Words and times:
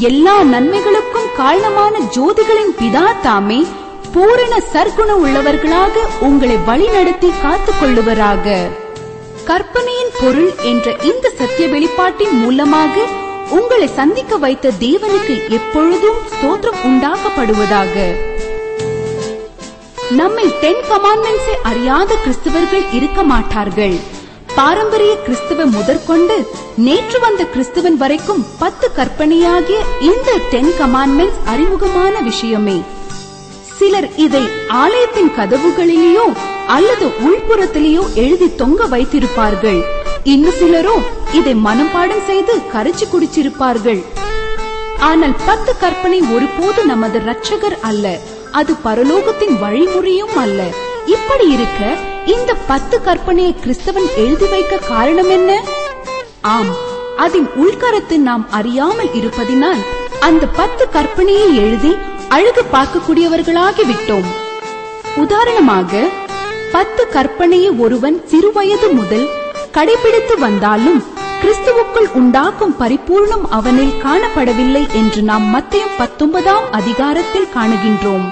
எல்லா 0.00 0.42
நன்மைகளுக்கும் 0.42 1.28
காரணமான 1.36 1.98
ஜோதிகளின் 1.98 2.72
பிதா 2.80 3.20
தாமே 3.22 3.66
பூரண 4.12 4.62
சர்க்குண 4.72 5.10
உள்ளவர்களாக 5.24 6.04
உங்களை 6.20 6.56
வழிநடத்தி 6.66 7.30
காத்துக் 7.42 7.76
கொள்ளுவராக. 7.80 8.56
கற்பனையின் 9.44 10.12
பொருள் 10.20 10.54
என்ற 10.62 10.96
இந்த 11.02 11.32
சத்திய 11.38 11.68
வெளிப்பாட்டின் 11.68 12.32
மூலமாக 12.32 13.04
உங்களை 13.50 13.86
சந்திக்க 13.86 14.36
வைத்த 14.36 14.72
தேவனுக்கு 14.80 15.48
எப்பொழுதும் 15.48 16.20
ஸ்தோத்திரம் 16.32 16.82
உண்டாக்கப்படுவதாக 16.84 17.94
நம்மில் 20.10 20.54
டென் 20.60 20.84
கமாண்ட்மெண்ட்ஸை 20.90 21.56
அறியாத 21.62 22.14
கிறிஸ்தவர்கள் 22.24 22.84
இருக்க 22.92 23.22
மாட்டார்கள். 23.22 23.96
பாரம்பரிய 24.58 25.12
கிறிஸ்தவ 25.24 25.64
முதற்கொண்டு 25.66 26.36
நேற்று 26.76 27.18
வந்த 27.20 27.42
கிறிஸ்தவன் 27.54 27.96
வரைக்கும் 28.02 28.46
பத்து 28.58 28.86
கற்பனையாகிய 28.96 29.78
இந்த 30.00 30.30
டென் 30.50 30.70
கமாண்ட்மெண்ட்ஸ் 30.78 31.40
அறிமுகமான 31.44 32.14
விஷயமே. 32.20 32.76
சிலர் 33.78 34.08
இதை 34.16 34.42
ஆலயத்தின் 34.82 35.30
கதவுகளிலேயோ 35.38 36.26
அல்லது 36.66 37.06
உள்புறத்திலேயோ 37.28 38.04
எழுதி 38.14 38.54
தொங்க 38.54 38.86
வைத்திருப்பார்கள். 38.86 39.80
இன்னும் 40.22 40.58
சிலரோ 40.60 40.96
இதை 41.32 41.54
மனப்பாடம் 41.66 42.26
செய்து 42.26 42.56
கரைச்சு 42.74 43.08
குடிச்சிருப்பார்கள். 43.12 44.02
ஆனால் 44.98 45.36
பத்து 45.46 45.78
கற்பனை 45.78 46.20
ஒருபோது 46.34 46.84
நமது 46.84 47.18
ரட்சகர் 47.18 47.80
அல்ல. 47.80 48.18
அது 48.50 48.74
பரலோகத்தின் 48.84 49.56
வழிமுறையும் 49.58 50.36
அல்ல. 50.36 50.60
இப்படி 51.06 51.48
இருக்க 51.48 52.14
இந்த 52.34 52.54
பத்து 52.68 52.96
கற்பனையை 53.06 53.52
கிறிஸ்தவன் 53.62 54.08
எழுதி 54.16 54.46
வைக்க 54.46 54.76
காரணம் 54.76 55.30
என்ன? 55.30 55.50
ஆம் 56.54 56.70
அதன் 57.16 57.48
உள்கரத்து 57.54 58.18
நாம் 58.18 58.44
அறியாமல் 58.50 59.12
இருப்பதினால் 59.14 59.82
அந்த 60.20 60.46
பத்து 60.46 60.84
கற்பனையை 60.94 61.48
எழுதி 61.64 61.92
அழகு 62.28 62.62
பார்க்கக்கூடியவர்களாகி 62.72 63.84
விட்டோம். 63.90 64.28
உதாரணமாக 65.16 66.02
பத்து 66.72 67.02
கற்பனையை 67.14 67.70
ஒருவன் 67.78 68.16
சிறுவயது 68.30 68.88
முதல் 68.92 69.26
கடைபிடித்து 69.76 70.36
வந்தாலும் 70.38 71.04
கிறிஸ்துவுக்குள் 71.42 72.10
உண்டாக்கும் 72.12 72.74
பரிபூர்ணம் 72.78 73.46
அவனில் 73.50 73.94
காணப்படவில்லை 74.04 74.84
என்று 75.00 75.22
நாம் 75.22 75.46
மத்தியம் 75.54 75.96
பத்தொன்பதாம் 75.98 76.66
அதிகாரத்தில் 76.70 77.52
காணுகின்றோம். 77.54 78.26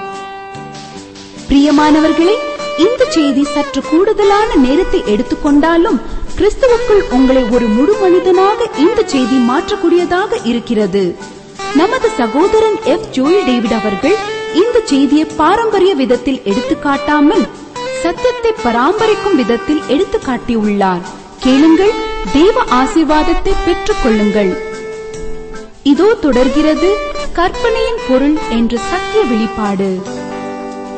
பிரியமானவர்களே 1.47 2.35
இந்த 2.83 3.03
செய்தி 3.15 3.43
சற்று 3.53 3.81
கூடுதலான 3.89 4.49
நேரத்தை 4.63 4.99
எடுத்துக்கொண்டாலும் 5.13 5.99
கிறிஸ்துவுக்குள் 6.37 7.03
உங்களை 7.17 7.43
ஒரு 7.55 7.67
முழு 7.75 7.93
மனிதனாக 8.01 8.67
இந்த 8.85 8.99
செய்தி 9.13 9.37
மாற்றக்கூடியதாக 9.49 10.39
இருக்கிறது. 10.51 11.03
நமது 11.79 12.07
சகோதரன் 12.19 12.77
எஃப் 12.93 13.07
ஜோயில் 13.15 13.45
டேவிட் 13.49 13.75
அவர்கள் 13.79 14.17
இந்த 14.61 14.77
செய்தியை 14.91 15.25
பாரம்பரிய 15.41 15.93
விதத்தில் 16.01 16.41
எடுத்து 16.51 16.75
காட்டாமல் 16.85 17.45
சத்தியத்தை 18.03 18.51
பராமரிக்கும் 18.65 19.37
விதத்தில் 19.41 19.81
எடுத்து 19.95 20.19
காட்டியுள்ளார். 20.27 21.03
கேளுங்கள் 21.45 21.95
தேவ 22.35 22.65
ஆசீர்வாதத்தை 22.81 23.53
பெற்றுக் 23.65 24.01
கொள்ளுங்கள். 24.03 24.51
இதோ 25.93 26.09
தொடர்கிறது 26.25 26.91
கற்பனையின் 27.39 28.03
பொருள் 28.09 28.37
என்ற 28.57 28.77
சத்திய 28.91 29.23
வெளிப்பாடு. 29.31 29.89